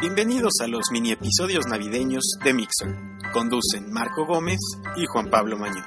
Bienvenidos 0.00 0.60
a 0.62 0.68
los 0.68 0.84
mini 0.92 1.10
episodios 1.10 1.66
navideños 1.66 2.38
de 2.44 2.54
Mixer. 2.54 2.94
Conducen 3.32 3.90
Marco 3.92 4.26
Gómez 4.26 4.58
y 4.96 5.06
Juan 5.06 5.28
Pablo 5.28 5.58
Mañón. 5.58 5.84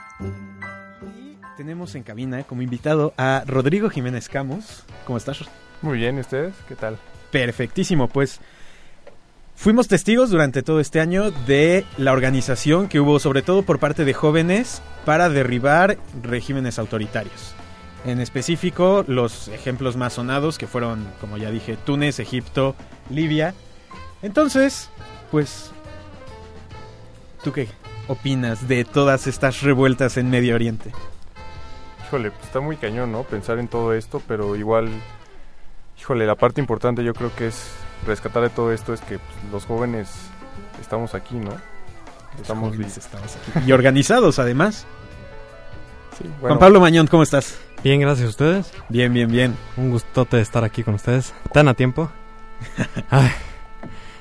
Tenemos 1.55 1.95
en 1.95 2.03
cabina 2.03 2.43
como 2.43 2.61
invitado 2.61 3.13
a 3.17 3.43
Rodrigo 3.47 3.89
Jiménez 3.89 4.27
Camus. 4.27 4.83
¿Cómo 5.05 5.17
estás? 5.17 5.39
Muy 5.81 5.97
bien, 5.97 6.17
¿y 6.17 6.21
ustedes? 6.21 6.53
¿Qué 6.67 6.75
tal? 6.75 6.97
Perfectísimo, 7.31 8.09
pues 8.09 8.41
fuimos 9.55 9.87
testigos 9.87 10.29
durante 10.29 10.63
todo 10.63 10.79
este 10.81 10.99
año 10.99 11.31
de 11.31 11.85
la 11.97 12.11
organización 12.11 12.89
que 12.89 12.99
hubo 12.99 13.19
sobre 13.19 13.41
todo 13.41 13.63
por 13.63 13.79
parte 13.79 14.03
de 14.03 14.13
jóvenes 14.13 14.81
para 15.05 15.29
derribar 15.29 15.97
regímenes 16.21 16.77
autoritarios. 16.79 17.55
En 18.03 18.19
específico, 18.19 19.05
los 19.07 19.47
ejemplos 19.49 19.95
más 19.95 20.13
sonados 20.13 20.57
que 20.57 20.65
fueron, 20.65 21.07
como 21.19 21.37
ya 21.37 21.51
dije, 21.51 21.77
Túnez, 21.77 22.19
Egipto, 22.19 22.75
Libia. 23.09 23.53
Entonces, 24.23 24.89
pues, 25.29 25.71
¿tú 27.43 27.51
qué 27.51 27.69
opinas 28.07 28.67
de 28.67 28.85
todas 28.85 29.27
estas 29.27 29.61
revueltas 29.61 30.17
en 30.17 30.31
Medio 30.31 30.55
Oriente? 30.55 30.91
Híjole, 32.07 32.31
pues 32.31 32.43
está 32.43 32.59
muy 32.59 32.75
cañón, 32.75 33.11
¿no? 33.11 33.23
Pensar 33.23 33.59
en 33.59 33.67
todo 33.67 33.93
esto, 33.93 34.21
pero 34.27 34.55
igual, 34.55 34.89
híjole, 35.99 36.25
la 36.25 36.35
parte 36.35 36.59
importante 36.59 37.03
yo 37.03 37.13
creo 37.13 37.33
que 37.35 37.47
es 37.47 37.71
rescatar 38.05 38.41
de 38.43 38.49
todo 38.49 38.71
esto 38.71 38.93
es 38.93 39.01
que 39.01 39.19
pues, 39.19 39.51
los 39.51 39.65
jóvenes 39.65 40.09
estamos 40.81 41.13
aquí, 41.13 41.35
¿no? 41.35 41.51
Estamos, 42.41 42.73
estamos 42.79 43.37
aquí. 43.37 43.69
Y 43.69 43.71
organizados, 43.73 44.39
además. 44.39 44.85
Sí, 46.17 46.23
bueno, 46.23 46.39
Juan 46.41 46.59
Pablo 46.59 46.79
Mañón, 46.79 47.07
¿cómo 47.07 47.23
estás? 47.23 47.57
Bien, 47.83 47.99
gracias 47.99 48.27
a 48.27 48.29
ustedes. 48.29 48.71
Bien, 48.89 49.11
bien, 49.13 49.31
bien. 49.31 49.55
Un 49.77 49.89
gustote 49.91 50.37
de 50.37 50.43
estar 50.43 50.63
aquí 50.63 50.83
con 50.83 50.93
ustedes. 50.95 51.33
¿Tan 51.51 51.67
a 51.67 51.73
tiempo? 51.73 52.11
Ay, 53.09 53.29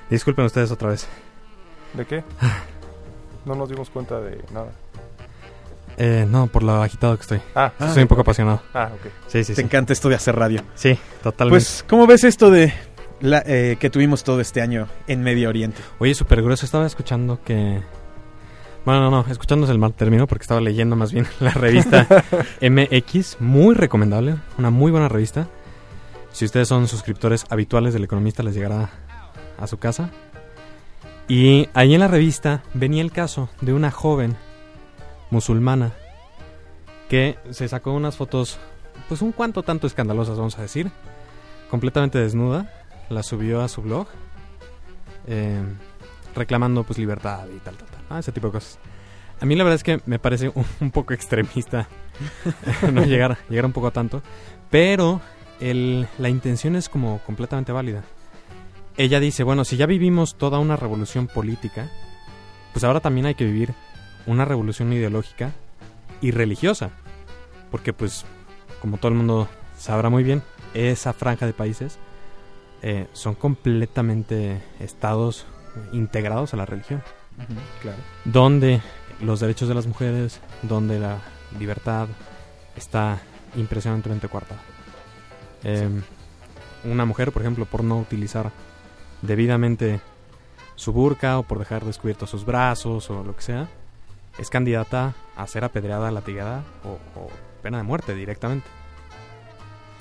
disculpen 0.09 0.47
ustedes 0.47 0.71
otra 0.71 0.89
vez. 0.91 1.07
¿De 1.93 2.07
qué? 2.07 2.25
No 3.45 3.55
nos 3.55 3.69
dimos 3.69 3.91
cuenta 3.91 4.19
de 4.21 4.43
nada. 4.53 4.71
Eh, 5.99 6.25
no, 6.27 6.47
por 6.47 6.63
lo 6.63 6.81
agitado 6.83 7.15
que 7.17 7.23
estoy. 7.23 7.43
Ah, 7.55 7.73
Ah, 7.79 7.89
Estoy 7.89 8.03
un 8.05 8.09
poco 8.09 8.23
apasionado. 8.23 8.63
ah, 8.73 8.91
ok. 8.95 9.11
Sí, 9.27 9.45
sí, 9.45 9.53
Te 9.53 9.57
sí. 9.57 9.63
encanta 9.63 9.93
esto 9.93 10.09
de 10.09 10.15
hacer 10.15 10.35
radio. 10.37 10.63
Sí, 10.75 10.99
totalmente. 11.23 11.53
Pues, 11.55 11.85
¿cómo 11.87 12.07
ves 12.07 12.25
esto 12.25 12.51
de 12.51 12.73
la, 13.21 13.43
eh, 13.45 13.77
que 13.79 13.91
tuvimos 13.91 14.25
todo 14.25 14.41
este 14.41 14.63
año 14.63 14.89
en 15.07 15.23
Medio 15.23 15.51
Oriente? 15.51 15.83
Oye, 15.99 16.15
súper 16.15 16.41
grueso. 16.43 16.65
Estaba 16.65 16.87
escuchando 16.87 17.41
que... 17.45 17.83
Bueno, 18.85 19.01
no, 19.03 19.11
no. 19.11 19.31
Escuchándose 19.31 19.73
el 19.73 19.79
mal 19.79 19.93
término 19.93 20.27
porque 20.27 20.43
estaba 20.43 20.61
leyendo 20.61 20.97
más 20.97 21.13
bien 21.13 21.27
la 21.41 21.51
revista 21.51 22.07
MX. 22.61 23.41
Muy 23.41 23.75
recomendable. 23.75 24.37
Una 24.59 24.71
muy 24.71 24.91
buena 24.91 25.09
revista. 25.09 25.49
Si 26.33 26.45
ustedes 26.45 26.69
son 26.69 26.89
suscriptores 26.89 27.45
habituales 27.51 27.93
del 27.93 28.05
Economista, 28.05 28.43
les 28.43 28.55
llegará 28.55 28.91
a 29.59 29.67
su 29.67 29.79
casa. 29.79 30.11
Y 31.29 31.69
ahí 31.75 31.95
en 31.95 32.01
la 32.01 32.09
revista 32.09 32.63
venía 32.75 33.03
el 33.03 33.13
caso 33.13 33.49
de 33.61 33.73
una 33.73 33.91
joven 33.91 34.37
musulmana 35.31 35.93
que 37.09 37.39
se 37.51 37.69
sacó 37.69 37.93
unas 37.93 38.17
fotos, 38.17 38.59
pues 39.09 39.23
un 39.23 39.33
cuanto 39.33 39.63
tanto 39.63 39.87
escandalosas, 39.87 40.39
vamos 40.39 40.59
a 40.59 40.63
decir, 40.63 40.91
completamente 41.69 42.19
desnuda, 42.19 42.73
la 43.09 43.23
subió 43.23 43.61
a 43.63 43.69
su 43.69 43.83
blog, 43.83 44.07
eh, 45.27 45.63
reclamando 46.35 46.85
pues 46.85 46.99
libertad 46.99 47.47
y 47.55 47.59
tal, 47.59 47.77
tal, 47.77 47.89
¿no? 48.11 48.19
ese 48.19 48.33
tipo 48.33 48.49
de 48.49 48.55
cosas. 48.55 48.79
A 49.41 49.47
mí 49.47 49.57
la 49.57 49.65
verdad 49.65 49.77
es 49.77 49.85
que 49.85 50.01
me 50.05 50.19
parece 50.19 50.53
un, 50.81 50.91
poco 50.93 51.15
extremista 51.15 51.89
no 52.93 53.05
llegar, 53.05 53.39
llegar 53.49 53.65
un 53.65 53.73
poco 53.73 53.87
a 53.87 53.93
tanto, 53.93 54.23
pero 54.71 55.21
la 55.61 56.29
intención 56.29 56.77
es 56.77 56.89
como 56.89 57.19
completamente 57.21 57.73
válida. 57.73 58.03
Ella 58.97 59.21
dice, 59.21 59.45
bueno, 59.45 59.65
si 59.65 59.77
ya 59.77 59.87
vivimos 59.87 60.37
toda 60.37 60.59
una 60.59 60.77
revolución 60.77 61.27
política, 61.27 61.91
pues 62.73 62.85
ahora 62.85 63.01
también 63.01 63.27
hay 63.27 63.35
que 63.35 63.45
vivir 63.45 63.75
una 64.27 64.45
revolución 64.45 64.93
ideológica 64.93 65.53
y 66.21 66.31
religiosa. 66.31 66.91
Porque 67.71 67.93
pues, 67.93 68.25
como 68.81 68.99
todo 68.99 69.09
el 69.09 69.17
mundo 69.17 69.49
sabrá 69.79 70.11
muy 70.11 70.23
bien, 70.23 70.43
esa 70.75 71.13
franja 71.13 71.47
de 71.47 71.53
países 71.53 71.99
eh, 72.83 73.07
son 73.13 73.35
completamente 73.35 74.63
estados 74.81 75.47
integrados 75.93 76.55
a 76.55 76.57
la 76.57 76.67
religión. 76.67 77.03
Claro. 77.83 77.99
Donde 78.25 78.81
los 79.21 79.41
derechos 79.41 79.69
de 79.69 79.75
las 79.75 79.87
mujeres, 79.87 80.41
donde 80.63 80.99
la 80.99 81.19
libertad 81.59 82.09
está 82.77 83.19
impresionantemente 83.57 84.29
coartada. 84.29 84.61
Eh, 85.65 85.89
Una 86.85 87.05
mujer, 87.05 87.33
por 87.33 87.43
ejemplo, 87.43 87.67
por 87.67 87.85
no 87.85 87.99
utilizar 87.99 88.51
debidamente 89.23 90.01
su 90.77 90.93
burka 90.93 91.39
o 91.39 91.43
por 91.43 91.59
dejar 91.59 91.85
descubiertos 91.85 92.31
sus 92.31 92.47
brazos 92.47 93.11
o 93.11 93.23
lo 93.23 93.37
que 93.37 93.43
sea, 93.43 93.69
es 94.39 94.49
candidata 94.49 95.15
a 95.37 95.47
ser 95.47 95.65
apedreada, 95.65 96.11
latigada 96.11 96.63
o, 96.85 96.93
o 97.21 97.29
pena 97.63 97.77
de 97.79 97.85
muerte 97.85 98.15
directamente. 98.15 98.67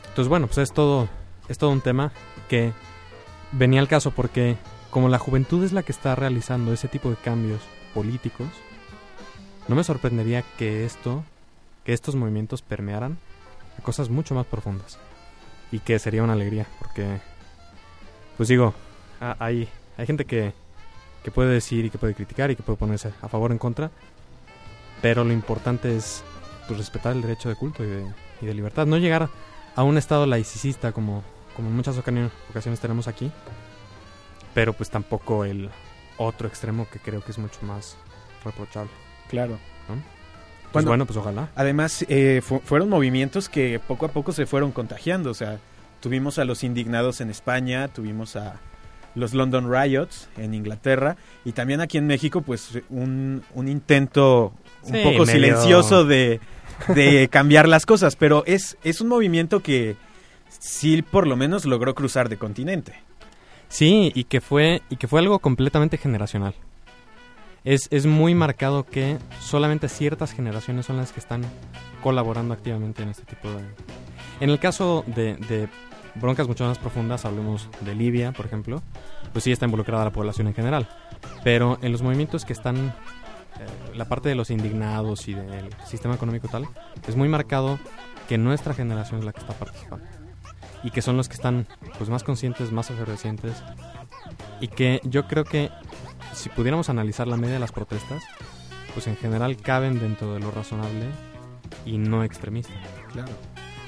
Entonces, 0.07 0.29
bueno, 0.29 0.47
pues 0.47 0.59
es 0.59 0.71
todo, 0.71 1.09
es 1.49 1.57
todo 1.57 1.71
un 1.71 1.81
tema 1.81 2.11
que 2.47 2.71
venía 3.51 3.81
al 3.81 3.87
caso 3.89 4.11
porque 4.11 4.55
como 4.89 5.09
la 5.09 5.19
juventud 5.19 5.63
es 5.63 5.73
la 5.73 5.83
que 5.83 5.91
está 5.91 6.15
realizando 6.15 6.73
ese 6.73 6.87
tipo 6.87 7.09
de 7.09 7.15
cambios 7.15 7.61
políticos, 7.93 8.47
no 9.67 9.75
me 9.75 9.83
sorprendería 9.83 10.43
que 10.57 10.85
esto, 10.85 11.23
que 11.83 11.93
estos 11.93 12.15
movimientos 12.15 12.61
permearan 12.61 13.17
a 13.77 13.81
cosas 13.83 14.09
mucho 14.09 14.33
más 14.33 14.45
profundas. 14.45 14.97
Y 15.71 15.79
que 15.79 15.99
sería 15.99 16.23
una 16.23 16.33
alegría, 16.33 16.65
porque, 16.79 17.19
pues 18.37 18.49
digo, 18.49 18.73
hay, 19.19 19.69
hay 19.97 20.05
gente 20.07 20.25
que, 20.25 20.53
que 21.23 21.29
puede 21.29 21.53
decir 21.53 21.85
y 21.85 21.89
que 21.91 21.99
puede 21.99 22.15
criticar 22.15 22.49
y 22.49 22.55
que 22.55 22.63
puede 22.63 22.77
ponerse 22.77 23.11
a 23.21 23.27
favor 23.27 23.51
o 23.51 23.53
en 23.53 23.59
contra, 23.59 23.91
pero 25.01 25.23
lo 25.23 25.33
importante 25.33 25.95
es 25.95 26.23
pues, 26.67 26.79
respetar 26.79 27.15
el 27.15 27.21
derecho 27.21 27.49
de 27.49 27.55
culto 27.55 27.83
y 27.83 27.87
de, 27.87 28.53
libertad. 28.53 28.87
No 28.87 28.97
llegar 28.97 29.29
a 29.75 29.83
un 29.83 29.97
estado 29.99 30.25
laicista 30.25 30.91
como, 30.91 31.23
como 31.55 31.69
en 31.69 31.75
muchas 31.75 31.97
ocasiones 31.97 32.79
tenemos 32.79 33.07
aquí, 33.07 33.31
pero 34.53 34.73
pues 34.73 34.89
tampoco 34.89 35.45
el 35.45 35.69
otro 36.17 36.47
extremo 36.47 36.87
que 36.91 36.99
creo 36.99 37.23
que 37.23 37.31
es 37.31 37.37
mucho 37.37 37.59
más 37.63 37.97
reprochable. 38.43 38.91
Claro. 39.29 39.53
¿no? 39.87 39.95
Pues 40.71 40.73
Bueno, 40.85 40.87
bueno, 40.89 41.05
pues 41.05 41.17
ojalá. 41.17 41.49
Además, 41.55 42.05
eh, 42.09 42.41
fu- 42.43 42.61
fueron 42.63 42.89
movimientos 42.89 43.49
que 43.49 43.79
poco 43.79 44.05
a 44.05 44.09
poco 44.09 44.31
se 44.31 44.45
fueron 44.45 44.71
contagiando. 44.71 45.31
O 45.31 45.33
sea, 45.33 45.59
tuvimos 45.99 46.37
a 46.39 46.45
los 46.45 46.63
indignados 46.63 47.21
en 47.21 47.29
España, 47.29 47.87
tuvimos 47.87 48.35
a 48.35 48.59
los 49.15 49.33
London 49.33 49.71
Riots 49.71 50.29
en 50.37 50.53
Inglaterra 50.53 51.17
y 51.43 51.53
también 51.53 51.81
aquí 51.81 51.97
en 51.97 52.05
México, 52.05 52.41
pues 52.41 52.79
un, 52.89 53.43
un 53.55 53.67
intento 53.67 54.53
un 54.83 54.91
Sí, 54.93 54.99
poco 55.03 55.25
medio- 55.25 55.25
silencioso 55.25 56.05
de, 56.05 56.39
de 56.89 57.27
cambiar 57.31 57.67
las 57.67 57.85
cosas. 57.87 58.15
Pero 58.15 58.43
es, 58.45 58.77
es 58.83 59.01
un 59.01 59.07
movimiento 59.07 59.61
que 59.61 59.95
sí 60.49 61.01
por 61.01 61.25
lo 61.27 61.35
menos 61.35 61.65
logró 61.65 61.95
cruzar 61.95 62.29
de 62.29 62.37
continente. 62.37 62.93
Sí, 63.69 64.11
y 64.15 64.25
que 64.25 64.41
fue, 64.41 64.81
y 64.89 64.97
que 64.97 65.07
fue 65.07 65.21
algo 65.21 65.39
completamente 65.39 65.97
generacional. 65.97 66.55
Es, 67.63 67.87
es 67.91 68.05
muy 68.05 68.33
marcado 68.33 68.85
que 68.85 69.17
solamente 69.39 69.89
ciertas 69.89 70.33
generaciones 70.33 70.85
son 70.85 70.97
las 70.97 71.11
que 71.11 71.19
están 71.19 71.43
colaborando 72.01 72.53
activamente 72.53 73.03
en 73.03 73.09
este 73.09 73.23
tipo 73.23 73.49
de... 73.49 73.63
En 74.39 74.49
el 74.49 74.59
caso 74.59 75.03
de, 75.07 75.35
de 75.35 75.69
broncas 76.15 76.47
mucho 76.47 76.65
más 76.65 76.79
profundas, 76.79 77.25
hablemos 77.25 77.69
de 77.81 77.95
Libia, 77.95 78.31
por 78.31 78.45
ejemplo, 78.45 78.81
pues 79.31 79.43
sí 79.43 79.51
está 79.51 79.65
involucrada 79.65 80.05
la 80.05 80.11
población 80.11 80.47
en 80.47 80.53
general. 80.53 80.87
Pero 81.43 81.77
en 81.81 81.91
los 81.91 82.01
movimientos 82.01 82.45
que 82.45 82.53
están, 82.53 82.77
eh, 82.77 82.93
la 83.95 84.05
parte 84.05 84.29
de 84.29 84.35
los 84.35 84.49
indignados 84.49 85.27
y 85.27 85.33
del 85.33 85.69
sistema 85.85 86.15
económico 86.15 86.47
tal, 86.47 86.67
es 87.07 87.15
muy 87.15 87.29
marcado 87.29 87.79
que 88.27 88.37
nuestra 88.37 88.73
generación 88.73 89.19
es 89.19 89.25
la 89.25 89.33
que 89.33 89.41
está 89.41 89.53
participando. 89.53 90.05
Y 90.83 90.91
que 90.91 91.01
son 91.01 91.17
los 91.17 91.27
que 91.27 91.35
están 91.35 91.67
pues 91.97 92.09
más 92.09 92.23
conscientes, 92.23 92.71
más 92.71 92.89
efervescientes. 92.89 93.63
Y 94.61 94.67
que 94.69 95.01
yo 95.03 95.27
creo 95.27 95.43
que 95.43 95.69
si 96.33 96.49
pudiéramos 96.49 96.89
analizar 96.89 97.27
la 97.27 97.37
media 97.37 97.55
de 97.55 97.59
las 97.59 97.71
protestas, 97.71 98.23
pues 98.93 99.07
en 99.07 99.17
general 99.17 99.57
caben 99.57 99.99
dentro 99.99 100.33
de 100.33 100.39
lo 100.39 100.51
razonable 100.51 101.07
y 101.85 101.97
no 101.97 102.23
extremista. 102.23 102.73
Claro. 103.11 103.31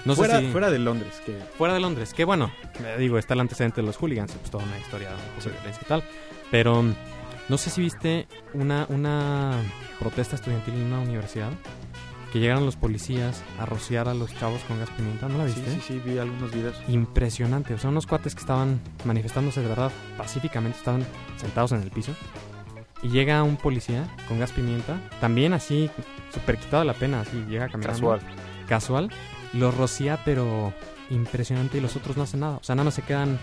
No 0.05 0.15
fuera, 0.15 0.39
sé 0.39 0.45
si 0.45 0.51
fuera 0.51 0.71
de 0.71 0.79
Londres, 0.79 1.21
que 1.25 1.33
fuera 1.57 1.75
de 1.75 1.79
Londres, 1.79 2.13
que 2.13 2.25
bueno, 2.25 2.51
eh, 2.79 2.95
digo, 2.97 3.19
está 3.19 3.35
el 3.35 3.39
antecedente 3.39 3.81
de 3.81 3.87
los 3.87 3.97
hooligans, 3.97 4.31
pues 4.31 4.49
toda 4.49 4.63
una 4.63 4.79
historia 4.79 5.09
de 5.09 5.49
violencia 5.51 5.81
y 5.83 5.87
tal, 5.87 6.03
pero 6.49 6.81
mm, 6.81 6.95
no 7.49 7.57
sé 7.57 7.69
si 7.69 7.81
viste 7.81 8.27
una, 8.53 8.87
una 8.89 9.61
protesta 9.99 10.35
estudiantil 10.35 10.73
en 10.73 10.85
una 10.85 11.01
universidad 11.01 11.51
que 12.31 12.39
llegaron 12.39 12.65
los 12.65 12.77
policías 12.77 13.43
a 13.59 13.65
rociar 13.65 14.07
a 14.07 14.13
los 14.13 14.33
chavos 14.33 14.61
con 14.63 14.79
gas 14.79 14.89
pimienta, 14.91 15.27
¿no 15.27 15.37
la 15.37 15.49
sí, 15.49 15.59
viste? 15.59 15.75
sí, 15.75 15.81
sí, 15.85 16.01
vi 16.03 16.17
algunos 16.17 16.51
videos. 16.51 16.75
Impresionante, 16.87 17.73
o 17.73 17.77
sea, 17.77 17.89
unos 17.89 18.07
cuates 18.07 18.35
que 18.35 18.41
estaban 18.41 18.79
manifestándose 19.03 19.61
de 19.61 19.67
verdad 19.67 19.91
pacíficamente, 20.17 20.77
estaban 20.77 21.05
sentados 21.37 21.73
en 21.73 21.81
el 21.81 21.91
piso. 21.91 22.13
Y 23.03 23.09
llega 23.09 23.43
un 23.43 23.57
policía 23.57 24.07
con 24.27 24.39
gas 24.39 24.51
pimienta, 24.51 24.99
también 25.19 25.53
así, 25.53 25.89
súper 26.33 26.57
quitado 26.57 26.83
la 26.83 26.93
pena, 26.93 27.21
así 27.21 27.45
llega 27.49 27.67
caminando. 27.67 27.93
Casual. 27.93 28.21
Casual. 28.67 29.09
Los 29.53 29.75
rocía, 29.75 30.19
pero 30.23 30.73
impresionante, 31.09 31.79
y 31.79 31.81
los 31.81 31.95
otros 31.95 32.15
no 32.15 32.23
hacen 32.23 32.41
nada. 32.41 32.57
O 32.57 32.63
sea, 32.63 32.75
nada 32.75 32.85
más 32.85 32.93
se 32.93 33.01
quedan 33.01 33.39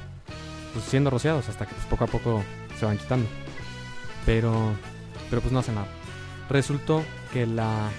pues, 0.73 0.85
siendo 0.87 1.11
rociados 1.11 1.49
hasta 1.49 1.67
que 1.67 1.75
pues, 1.75 1.87
poco 1.87 2.05
a 2.05 2.06
poco 2.06 2.43
se 2.79 2.87
van 2.87 2.96
quitando. 2.96 3.26
Pero, 4.25 4.73
pero 5.29 5.43
pues 5.43 5.52
no 5.52 5.58
hace 5.58 5.73
nada. 5.73 5.88
Resultó 6.49 7.02
que 7.32 7.46
la, 7.46 7.90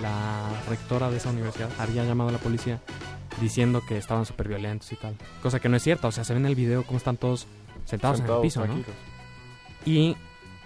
la 0.00 0.48
rectora 0.68 1.10
de 1.10 1.18
esa 1.18 1.30
universidad 1.30 1.70
había 1.78 2.04
llamado 2.04 2.30
a 2.30 2.32
la 2.32 2.38
policía 2.38 2.80
diciendo 3.40 3.82
que 3.86 3.96
estaban 3.96 4.26
súper 4.26 4.48
violentos 4.48 4.90
y 4.92 4.96
tal. 4.96 5.16
Cosa 5.42 5.60
que 5.60 5.68
no 5.68 5.76
es 5.76 5.82
cierta, 5.82 6.08
o 6.08 6.12
sea, 6.12 6.24
se 6.24 6.32
ve 6.32 6.40
en 6.40 6.46
el 6.46 6.54
video 6.54 6.84
cómo 6.84 6.98
están 6.98 7.16
todos 7.16 7.46
sentados, 7.84 8.20
en 8.20 8.26
el 8.26 8.40
piso, 8.40 8.66
¿no? 8.66 8.76
Y, 9.84 10.16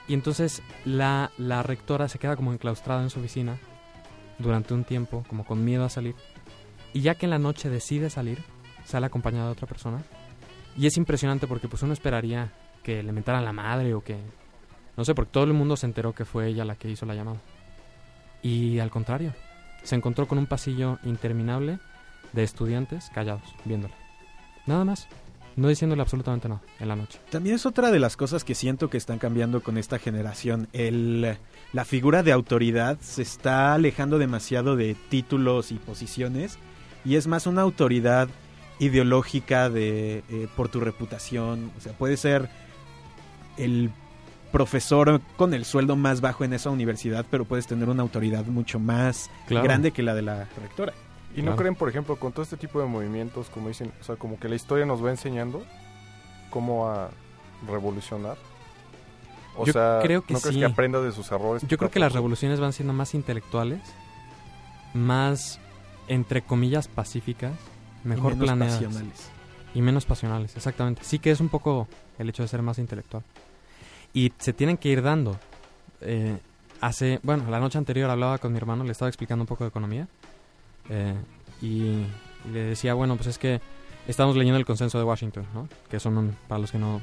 y 0.09 0.15
entonces 0.15 0.63
la, 0.85 1.31
la 1.39 1.63
rectora 1.63 2.09
se 2.09 2.19
queda 2.19 2.37
como 2.37 2.53
enclaustrada 2.53 3.03
en 3.03 3.11
su 3.11 3.21
oficina 3.21 3.59
durante 4.39 4.75
un 4.75 4.85
tiempo, 4.85 5.25
como 5.29 5.45
con 5.45 5.65
miedo 5.65 5.85
a 5.85 5.89
salir. 5.89 6.15
Y 6.93 7.01
ya 7.01 7.15
que 7.15 7.27
en 7.27 7.31
la 7.31 7.39
noche 7.39 7.71
decide 7.71 8.11
salir, 8.11 8.43
sale 8.85 9.07
acompañada 9.07 9.47
de 9.47 9.53
otra 9.53 9.67
persona. 9.67 10.03
Y 10.77 10.87
es 10.87 10.97
impresionante 10.97 11.47
porque 11.47 11.69
pues 11.69 11.83
uno 11.83 11.93
esperaría 11.93 12.53
que 12.83 13.03
le 13.03 13.13
mentaran 13.13 13.45
la 13.45 13.53
madre 13.53 13.95
o 13.95 14.03
que... 14.03 14.17
No 14.97 15.05
sé, 15.05 15.15
porque 15.15 15.31
todo 15.31 15.45
el 15.45 15.53
mundo 15.53 15.77
se 15.77 15.87
enteró 15.87 16.15
que 16.15 16.25
fue 16.25 16.49
ella 16.49 16.65
la 16.65 16.77
que 16.77 16.89
hizo 16.89 17.05
la 17.05 17.15
llamada. 17.15 17.41
Y 18.47 18.79
al 18.79 18.91
contrario, 18.91 19.35
se 19.83 19.97
encontró 19.97 20.29
con 20.29 20.39
un 20.39 20.47
pasillo 20.47 21.01
interminable 21.03 21.81
de 22.33 22.45
estudiantes 22.45 23.11
callados, 23.13 23.43
viéndola. 23.65 23.97
Nada 24.67 24.85
más, 24.85 25.09
no 25.57 25.67
diciéndole 25.67 26.01
absolutamente 26.01 26.49
nada 26.49 26.63
en 26.79 26.87
la 26.87 26.95
noche. 26.95 27.19
También 27.29 27.57
es 27.57 27.67
otra 27.67 27.91
de 27.91 27.99
las 27.99 28.17
cosas 28.17 28.45
que 28.45 28.55
siento 28.55 28.89
que 28.89 28.99
están 28.99 29.19
cambiando 29.19 29.65
con 29.65 29.79
esta 29.79 29.99
generación. 29.99 30.69
El, 30.73 31.39
la 31.73 31.85
figura 31.85 32.23
de 32.23 32.31
autoridad 32.31 32.99
se 33.01 33.23
está 33.23 33.75
alejando 33.75 34.17
demasiado 34.17 34.77
de 34.77 34.95
títulos 35.09 35.73
y 35.73 35.75
posiciones 35.75 36.57
y 37.05 37.17
es 37.17 37.27
más 37.27 37.49
una 37.49 37.63
autoridad 37.63 38.29
ideológica 38.79 39.71
de 39.71 40.23
eh, 40.29 40.47
por 40.55 40.69
tu 40.69 40.79
reputación. 40.79 41.73
O 41.77 41.81
sea, 41.81 41.95
puede 41.95 42.17
ser 42.17 42.49
el 43.57 43.91
profesor 44.53 45.21
con 45.37 45.55
el 45.55 45.65
sueldo 45.65 45.97
más 45.97 46.21
bajo 46.21 46.45
en 46.45 46.53
esa 46.53 46.71
universidad, 46.71 47.27
pero 47.31 47.45
puedes 47.45 47.67
tener 47.67 47.89
una 47.89 48.03
autoridad 48.03 48.45
mucho 48.47 48.79
más 48.79 49.31
Claro. 49.47 49.65
grande 49.65 49.91
que 49.93 50.03
la 50.03 50.15
de 50.15 50.23
la 50.23 50.47
rectora. 50.61 50.93
¿Y 51.37 51.43
no 51.43 51.55
creen, 51.57 51.75
por 51.75 51.89
ejemplo, 51.91 52.17
con 52.17 52.33
todo 52.33 52.43
este 52.43 52.57
tipo 52.57 52.81
de 52.81 52.87
movimientos, 52.87 53.51
como 53.51 53.69
dicen, 53.69 53.93
o 54.01 54.05
sea, 54.05 54.17
como 54.17 54.39
que 54.41 54.49
la 54.49 54.55
historia 54.55 54.87
nos 54.87 55.05
va 55.05 55.11
enseñando 55.11 55.63
cómo 56.51 56.89
a 56.89 57.11
revolucionar? 57.69 58.39
O 59.59 59.67
Yo 59.67 59.73
sea, 59.75 59.99
creo 60.03 60.23
que 60.23 60.33
¿no 60.35 60.41
crees 60.41 60.55
sí. 60.55 60.61
que 60.61 60.67
aprenda 60.67 61.01
de 61.01 61.13
sus 61.13 61.31
errores? 61.33 61.63
Yo 61.69 61.77
creo 61.77 61.91
que 61.91 61.99
las 62.01 62.13
revoluciones 62.13 62.59
van 62.61 62.73
siendo 62.73 62.93
más 62.95 63.15
intelectuales, 63.15 63.81
más, 64.95 65.59
entre 66.09 66.43
comillas, 66.43 66.89
pacíficas, 66.89 67.53
mejor 68.05 68.33
y 68.33 68.37
menos 68.37 68.47
planeadas 68.49 68.83
pasionales. 68.83 69.31
y 69.75 69.83
menos 69.83 70.07
pasionales, 70.07 70.57
exactamente. 70.57 71.03
Sí 71.05 71.19
que 71.19 71.31
es 71.31 71.41
un 71.41 71.49
poco 71.49 71.89
el 72.19 72.29
hecho 72.29 72.43
de 72.43 72.49
ser 72.49 72.63
más 72.63 72.79
intelectual. 72.79 73.23
Y 74.17 74.33
se 74.39 74.53
tienen 74.53 74.79
que 74.79 74.89
ir 74.89 75.03
dando. 75.03 75.39
Eh, 76.01 76.39
hace, 76.81 77.21
bueno, 77.23 77.45
la 77.51 77.61
noche 77.61 77.79
anterior 77.79 78.09
hablaba 78.11 78.39
con 78.39 78.53
mi 78.53 78.59
hermano, 78.59 78.83
le 78.85 78.93
estaba 78.93 79.09
explicando 79.09 79.43
un 79.43 79.47
poco 79.47 79.65
de 79.65 79.69
economía 79.69 80.09
eh, 80.89 81.15
y 81.61 82.05
le 82.53 82.61
decía, 82.65 82.95
bueno, 82.95 83.17
pues 83.17 83.29
es 83.29 83.39
que 83.39 83.61
estamos 84.09 84.37
leyendo 84.37 84.59
el 84.59 84.65
consenso 84.65 84.99
de 84.99 85.05
Washington, 85.05 85.47
¿no? 85.53 85.69
Que 85.91 86.01
son, 86.01 86.17
un- 86.17 86.37
para 86.49 86.61
los 86.61 86.71
que 86.73 86.79
no, 86.79 87.01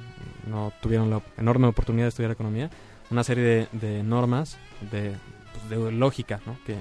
no 0.47 0.71
tuvieron 0.81 1.09
la 1.09 1.21
enorme 1.37 1.67
oportunidad 1.67 2.05
de 2.05 2.09
estudiar 2.09 2.31
economía, 2.31 2.69
una 3.11 3.23
serie 3.23 3.43
de, 3.43 3.67
de 3.73 4.03
normas 4.03 4.57
de, 4.91 5.15
pues, 5.53 5.69
de 5.69 5.91
lógica, 5.91 6.39
¿no? 6.45 6.57
Que, 6.65 6.77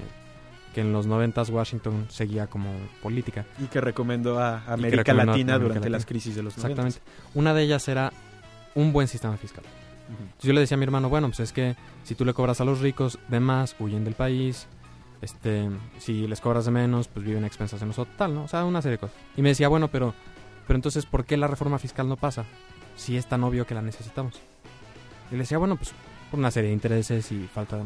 que 0.73 0.81
en 0.81 0.93
los 0.93 1.05
noventas 1.05 1.49
Washington 1.51 2.07
seguía 2.09 2.47
como 2.47 2.71
política. 3.03 3.45
Y 3.59 3.65
que 3.65 3.81
recomendó 3.81 4.39
a 4.39 4.63
América 4.65 5.03
recomendó 5.03 5.33
a 5.33 5.35
Latina 5.35 5.53
América 5.53 5.59
durante 5.59 5.79
Latina. 5.81 5.97
las 5.97 6.05
crisis 6.07 6.35
de 6.35 6.41
los 6.41 6.55
Exactamente. 6.55 6.99
Una 7.35 7.53
de 7.53 7.61
ellas 7.63 7.87
era 7.87 8.11
un 8.73 8.91
buen 8.93 9.07
sistema 9.07 9.37
fiscal. 9.37 9.63
90. 10.07 10.23
Entonces 10.23 10.47
yo 10.47 10.53
le 10.53 10.61
decía 10.61 10.75
a 10.75 10.77
mi 10.77 10.83
hermano, 10.83 11.09
bueno, 11.09 11.27
pues 11.27 11.39
es 11.39 11.53
que 11.53 11.75
si 12.03 12.15
tú 12.15 12.25
le 12.25 12.33
cobras 12.33 12.61
a 12.61 12.65
los 12.65 12.79
ricos 12.79 13.19
de 13.27 13.39
más, 13.39 13.75
huyen 13.79 14.03
del 14.03 14.15
país. 14.15 14.67
Este, 15.21 15.69
si 15.99 16.27
les 16.27 16.41
cobras 16.41 16.65
de 16.65 16.71
menos, 16.71 17.07
pues 17.07 17.25
viven 17.25 17.45
a 17.45 17.47
expensas 17.47 17.79
de 17.79 17.85
nosotros, 17.85 18.17
tal, 18.17 18.35
¿no? 18.35 18.43
O 18.43 18.47
sea, 18.49 18.65
una 18.65 18.81
serie 18.81 18.97
de 18.97 18.99
cosas. 18.99 19.15
Y 19.37 19.41
me 19.41 19.49
decía, 19.49 19.69
bueno, 19.69 19.87
pero, 19.87 20.13
pero 20.67 20.75
entonces, 20.75 21.05
¿por 21.05 21.23
qué 21.23 21.37
la 21.37 21.47
reforma 21.47 21.79
fiscal 21.79 22.09
no 22.09 22.17
pasa? 22.17 22.43
Si 22.97 23.15
es 23.15 23.25
tan 23.27 23.43
obvio 23.45 23.65
que 23.65 23.73
la 23.73 23.81
necesitamos. 23.81 24.41
Y 25.31 25.35
le 25.35 25.39
decía, 25.39 25.57
bueno, 25.57 25.77
pues 25.77 25.93
por 26.29 26.39
una 26.39 26.51
serie 26.51 26.69
de 26.69 26.73
intereses 26.73 27.31
y 27.31 27.47
falta 27.47 27.77
de... 27.77 27.83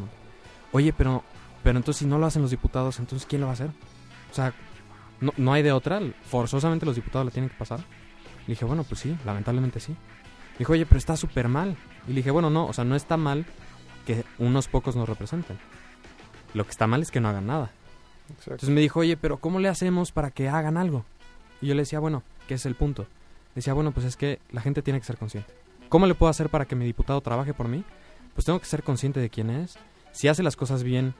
Oye, 0.71 0.93
pero, 0.93 1.23
pero 1.63 1.77
entonces 1.77 1.99
si 1.99 2.05
no 2.07 2.17
lo 2.17 2.25
hacen 2.25 2.41
los 2.41 2.49
diputados, 2.49 2.97
entonces 2.97 3.27
¿quién 3.27 3.41
lo 3.41 3.47
va 3.47 3.51
a 3.51 3.53
hacer? 3.53 3.69
O 4.31 4.33
sea, 4.33 4.53
no, 5.21 5.31
no 5.37 5.53
hay 5.53 5.61
de 5.61 5.71
otra, 5.71 6.01
forzosamente 6.23 6.85
los 6.85 6.95
diputados 6.95 7.25
la 7.25 7.31
tienen 7.31 7.49
que 7.49 7.55
pasar. 7.55 7.79
Le 8.47 8.53
dije, 8.53 8.65
bueno, 8.65 8.83
pues 8.83 9.01
sí, 9.01 9.15
lamentablemente 9.25 9.79
sí. 9.79 9.95
Dijo, 10.59 10.73
oye, 10.73 10.85
pero 10.85 10.97
está 10.97 11.15
súper 11.17 11.47
mal. 11.47 11.77
Y 12.07 12.11
le 12.11 12.17
dije, 12.17 12.31
bueno, 12.31 12.49
no, 12.49 12.65
o 12.65 12.73
sea, 12.73 12.83
no 12.83 12.95
está 12.95 13.17
mal 13.17 13.45
que 14.05 14.23
unos 14.39 14.67
pocos 14.67 14.95
nos 14.95 15.07
representen. 15.07 15.57
Lo 16.53 16.63
que 16.63 16.71
está 16.71 16.87
mal 16.87 17.01
es 17.01 17.11
que 17.11 17.19
no 17.19 17.29
hagan 17.29 17.47
nada. 17.47 17.71
Exacto. 18.29 18.53
Entonces 18.53 18.69
me 18.69 18.81
dijo, 18.81 19.01
oye, 19.01 19.17
pero 19.17 19.37
¿cómo 19.37 19.59
le 19.59 19.69
hacemos 19.69 20.11
para 20.11 20.31
que 20.31 20.49
hagan 20.49 20.77
algo? 20.77 21.05
Y 21.61 21.67
yo 21.67 21.75
le 21.75 21.81
decía, 21.81 21.99
bueno, 21.99 22.23
¿qué 22.47 22.55
es 22.55 22.65
el 22.65 22.75
punto? 22.75 23.03
Le 23.03 23.55
decía, 23.55 23.73
bueno, 23.73 23.91
pues 23.91 24.05
es 24.05 24.15
que 24.15 24.39
la 24.51 24.61
gente 24.61 24.81
tiene 24.81 24.99
que 24.99 25.05
ser 25.05 25.17
consciente. 25.17 25.53
¿Cómo 25.89 26.05
le 26.05 26.15
puedo 26.15 26.29
hacer 26.29 26.49
para 26.49 26.65
que 26.65 26.75
mi 26.75 26.85
diputado 26.85 27.21
trabaje 27.21 27.53
por 27.53 27.67
mí? 27.67 27.83
Pues 28.33 28.45
tengo 28.45 28.59
que 28.59 28.65
ser 28.65 28.83
consciente 28.83 29.19
de 29.19 29.29
quién 29.29 29.49
es. 29.49 29.77
Si 30.11 30.27
hace 30.27 30.43
las 30.43 30.55
cosas 30.55 30.83
bien, 30.83 31.13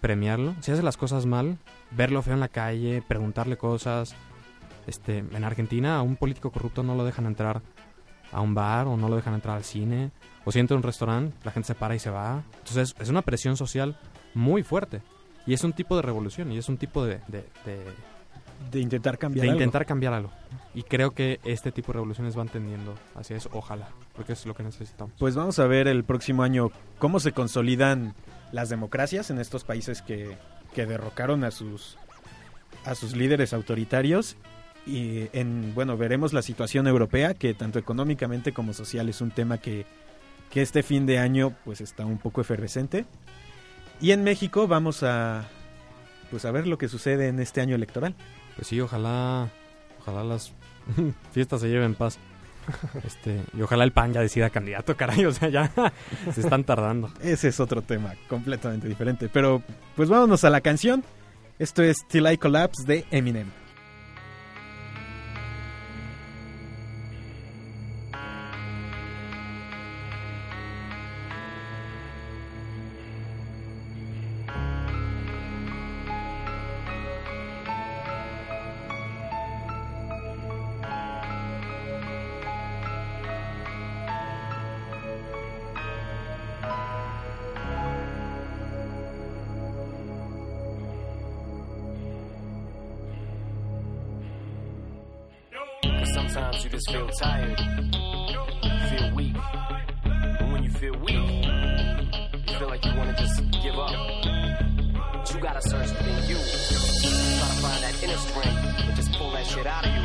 premiarlo. 0.00 0.54
Si 0.60 0.72
hace 0.72 0.82
las 0.82 0.96
cosas 0.96 1.26
mal, 1.26 1.58
verlo 1.90 2.22
feo 2.22 2.34
en 2.34 2.40
la 2.40 2.48
calle, 2.48 3.02
preguntarle 3.06 3.56
cosas. 3.56 4.14
Este, 4.86 5.18
en 5.18 5.44
Argentina 5.44 5.96
a 5.96 6.02
un 6.02 6.16
político 6.16 6.50
corrupto 6.50 6.82
no 6.82 6.96
lo 6.96 7.04
dejan 7.04 7.26
entrar 7.26 7.62
a 8.32 8.40
un 8.40 8.54
bar 8.54 8.86
o 8.86 8.96
no 8.96 9.08
lo 9.08 9.16
dejan 9.16 9.34
entrar 9.34 9.56
al 9.56 9.64
cine. 9.64 10.10
O 10.44 10.50
si 10.52 10.58
entra 10.58 10.74
a 10.74 10.78
un 10.78 10.82
restaurante, 10.82 11.36
la 11.44 11.52
gente 11.52 11.66
se 11.68 11.74
para 11.74 11.94
y 11.94 11.98
se 11.98 12.10
va. 12.10 12.42
Entonces 12.58 12.94
es 12.98 13.08
una 13.08 13.22
presión 13.22 13.56
social 13.56 13.96
muy 14.34 14.62
fuerte. 14.62 15.02
Y 15.46 15.54
es 15.54 15.62
un 15.64 15.72
tipo 15.72 15.96
de 15.96 16.02
revolución 16.02 16.50
y 16.52 16.58
es 16.58 16.68
un 16.68 16.76
tipo 16.78 17.04
de, 17.04 17.20
de, 17.28 17.44
de- 17.64 17.92
De 18.70 18.80
intentar 18.80 19.18
cambiar 19.18 19.42
de 19.44 19.50
algo. 19.50 19.60
intentar 19.60 19.86
cambiar 19.86 20.14
algo. 20.14 20.30
Y 20.74 20.84
creo 20.84 21.10
que 21.12 21.40
este 21.44 21.70
tipo 21.72 21.88
de 21.88 21.94
revoluciones 21.94 22.34
van 22.36 22.48
tendiendo 22.48 22.94
hacia 23.16 23.36
eso, 23.36 23.50
ojalá, 23.52 23.88
porque 24.14 24.32
es 24.32 24.46
lo 24.46 24.54
que 24.54 24.62
necesitamos. 24.62 25.12
Pues 25.18 25.34
vamos 25.34 25.58
a 25.58 25.66
ver 25.66 25.86
el 25.88 26.04
próximo 26.04 26.42
año 26.44 26.70
cómo 26.98 27.18
se 27.20 27.32
consolidan 27.32 28.14
las 28.52 28.68
democracias 28.68 29.30
en 29.30 29.38
estos 29.40 29.64
países 29.64 30.00
que, 30.00 30.36
que 30.74 30.86
derrocaron 30.86 31.44
a 31.44 31.50
sus 31.50 31.98
a 32.84 32.94
sus 32.94 33.14
líderes 33.14 33.52
autoritarios 33.52 34.36
y 34.86 35.28
en 35.32 35.74
bueno 35.74 35.96
veremos 35.96 36.32
la 36.32 36.42
situación 36.42 36.86
europea 36.86 37.34
que 37.34 37.54
tanto 37.54 37.78
económicamente 37.78 38.52
como 38.52 38.72
social 38.72 39.08
es 39.08 39.20
un 39.20 39.30
tema 39.30 39.58
que, 39.58 39.86
que 40.50 40.62
este 40.62 40.82
fin 40.82 41.06
de 41.06 41.18
año 41.18 41.54
pues 41.64 41.80
está 41.80 42.04
un 42.04 42.18
poco 42.18 42.40
efervescente 42.40 43.04
y 44.00 44.10
en 44.10 44.24
México 44.24 44.66
vamos 44.66 45.02
a 45.02 45.48
pues 46.32 46.46
a 46.46 46.50
ver 46.50 46.66
lo 46.66 46.78
que 46.78 46.88
sucede 46.88 47.28
en 47.28 47.38
este 47.38 47.60
año 47.60 47.76
electoral 47.76 48.14
Pues 48.56 48.66
sí, 48.66 48.80
ojalá, 48.80 49.50
ojalá 50.00 50.24
las 50.24 50.52
fiestas 51.32 51.60
se 51.60 51.68
lleven 51.68 51.94
paz. 51.94 52.18
Este, 53.04 53.42
y 53.56 53.60
ojalá 53.60 53.82
el 53.82 53.90
PAN 53.92 54.12
ya 54.12 54.20
decida 54.20 54.48
candidato, 54.48 54.96
caray, 54.96 55.24
o 55.24 55.32
sea, 55.32 55.48
ya 55.48 55.72
se 56.32 56.40
están 56.40 56.62
tardando. 56.64 57.10
Ese 57.20 57.48
es 57.48 57.58
otro 57.58 57.82
tema 57.82 58.14
completamente 58.28 58.88
diferente. 58.88 59.28
Pero 59.28 59.62
pues 59.96 60.08
vámonos 60.08 60.44
a 60.44 60.50
la 60.50 60.60
canción. 60.60 61.04
Esto 61.58 61.82
es 61.82 62.06
Till 62.08 62.30
I 62.30 62.38
Collapse 62.38 62.84
de 62.84 63.04
Eminem. 63.10 63.61
Sometimes 96.32 96.64
you 96.64 96.70
just 96.70 96.90
feel 96.90 97.08
tired, 97.20 97.58
feel 98.88 99.14
weak. 99.14 99.36
And 100.04 100.52
when 100.52 100.62
you 100.64 100.70
feel 100.70 100.96
weak, 101.04 101.44
you 102.48 102.54
feel 102.58 102.68
like 102.68 102.84
you 102.86 102.92
wanna 102.96 103.14
just 103.18 103.36
give 103.62 103.76
up. 103.76 103.92
But 105.12 105.34
you 105.34 105.40
gotta 105.40 105.60
search 105.60 105.90
within 105.92 106.16
you. 106.30 106.40
Try 107.36 107.48
to 107.52 107.58
find 107.60 107.80
that 107.84 108.02
inner 108.02 108.16
strength 108.16 108.64
and 108.80 108.96
just 108.96 109.12
pull 109.12 109.30
that 109.32 109.46
shit 109.46 109.66
out 109.66 109.84
of 109.84 109.92
you. 109.92 110.04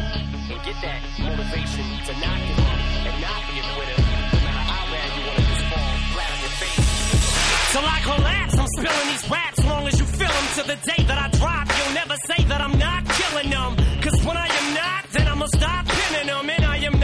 And 0.51 0.59
get 0.67 0.75
that 0.83 0.99
motivation 1.17 1.85
to 2.07 2.13
not 2.19 2.37
give 2.43 2.59
up 2.59 2.79
and 3.07 3.15
not 3.23 3.41
be 3.47 3.55
a 3.63 3.65
quitter. 3.71 3.97
No 3.97 4.39
matter 4.43 4.65
how 4.67 4.83
bad 4.91 5.07
you 5.15 5.23
wanna 5.27 5.45
just 5.47 5.65
fall 5.71 5.91
flat 6.11 6.29
on 6.35 6.39
your 6.43 6.55
face. 6.59 7.71
Till 7.71 7.85
I 7.87 7.99
collapse, 8.03 8.55
I'm 8.59 8.67
spilling 8.75 9.07
these 9.15 9.29
raps 9.31 9.59
long 9.63 9.87
as 9.87 9.99
you 9.99 10.05
feel 10.05 10.27
them. 10.27 10.47
To 10.59 10.63
the 10.75 10.77
day 10.91 11.01
that 11.07 11.19
I 11.23 11.27
drop, 11.39 11.67
you'll 11.71 11.95
never 11.95 12.15
say 12.27 12.43
that 12.51 12.59
I'm 12.59 12.77
not 12.77 13.01
killing 13.15 13.49
them. 13.49 13.71
Cause 14.01 14.17
when 14.25 14.35
I 14.35 14.47
am 14.47 14.73
not, 14.73 15.06
I'ma 15.37 15.45
stop 15.53 15.85
pinning 15.85 16.27
them. 16.27 16.49
And 16.49 16.65
I 16.65 16.77
am 16.77 16.96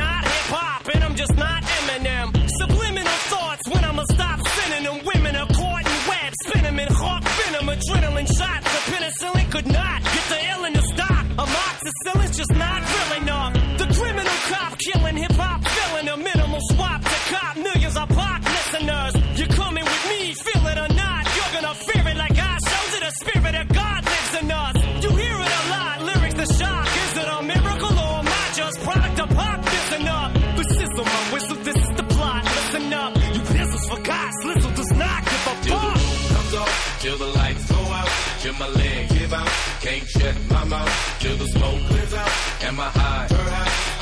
at 40.25 40.37
my 40.49 40.63
mouth 40.65 41.19
till 41.19 41.37
the 41.37 41.47
smoke 41.47 41.81
clears 41.89 42.13
out. 42.13 42.31
Am 42.63 42.79
I 42.79 42.89
high? 42.99 43.27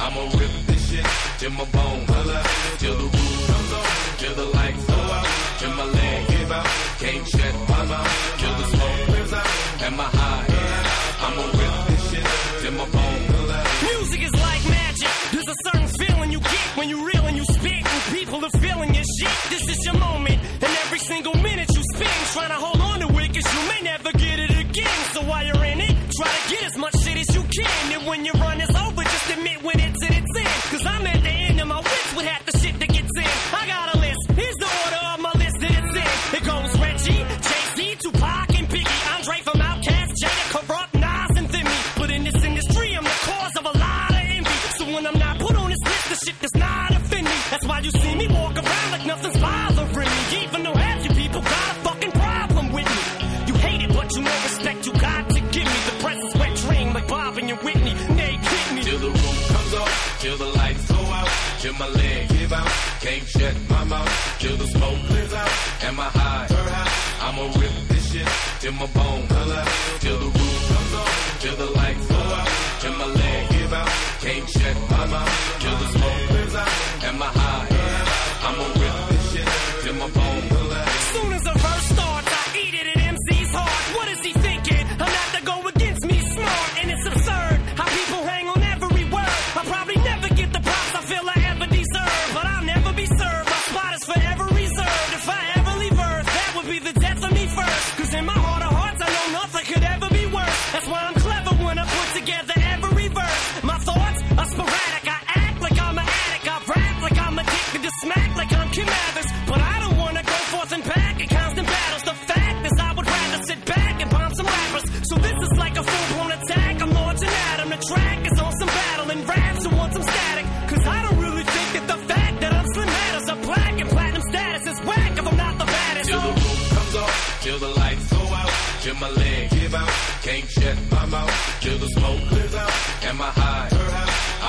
I'ma 0.04 0.24
rip 0.38 0.52
this 0.68 0.90
shit 0.90 1.06
till 1.40 1.52
my 1.52 1.66
bones 1.66 2.08
till 2.80 2.96
the 2.96 3.04
roof 3.04 3.48
comes 3.48 3.72
on, 3.74 3.86
till 4.18 4.36
the 4.36 4.46
lights 4.58 4.86
go 4.86 4.94
out, 4.94 5.28
till 5.60 5.74
my 5.74 5.86
leg 5.86 6.28
give 6.28 6.52
out. 6.52 6.68
Can't 7.00 7.28
shut 7.28 7.54
my 7.70 7.86
mouth. 7.86 8.41
go 60.94 61.02
out 61.20 61.30
till 61.60 61.74
my 61.74 61.88
leg 61.88 62.30
give 62.30 62.54
out. 62.54 62.72
Can't 63.02 63.28
shut 63.28 63.56
my 63.70 63.84
mouth 63.84 64.14
till 64.40 64.58
the 64.58 64.68
smoke 64.68 65.00
clears 65.08 65.34
out 65.34 65.52
and 65.86 65.96
my 65.98 66.10
high 66.20 66.48
high. 66.50 67.28
I'ma 67.28 67.44
rip 67.60 67.76
this 67.90 68.12
shit 68.12 68.28
till 68.60 68.74
my 68.74 68.88
bone 68.88 69.28
collapse, 69.28 70.00
till 70.00 70.18
the 70.18 70.30
roof 70.38 70.58
comes 70.70 70.94
on, 71.02 71.12
till 71.42 71.56
the 71.64 71.70
lights 71.78 72.08
go 72.08 72.16
out, 72.16 72.50
till 72.82 72.96
my 73.02 73.06
leg 73.06 73.50
give 73.50 73.74
out. 73.74 73.90
Can't 74.22 74.50
shut 74.50 74.76
my 74.90 75.06
mouth. 75.08 75.61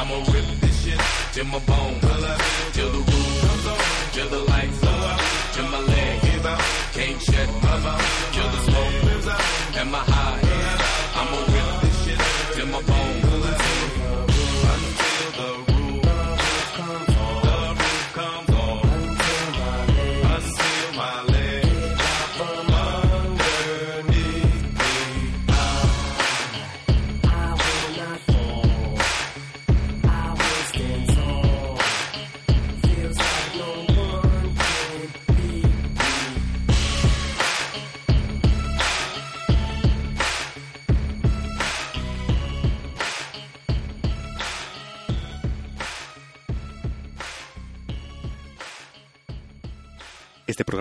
I'ma 0.02 0.16
rip 0.32 0.44
this 0.60 0.82
shit 0.82 1.00
to 1.34 1.44
my 1.44 1.60
bone. 1.60 2.01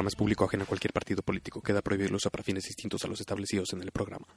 programa 0.03 0.15
público 0.15 0.45
ajeno 0.45 0.63
a 0.63 0.67
cualquier 0.67 0.93
partido 0.93 1.21
político. 1.21 1.61
Queda 1.61 1.81
prohibido 1.81 2.09
el 2.09 2.15
para 2.29 2.43
fines 2.43 2.65
distintos 2.65 3.03
a 3.03 3.07
los 3.07 3.19
establecidos 3.19 3.73
en 3.73 3.81
el 3.81 3.91
programa. 3.91 4.27